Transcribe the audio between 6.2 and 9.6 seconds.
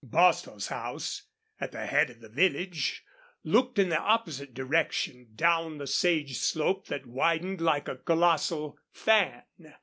slope that widened like a colossal fan.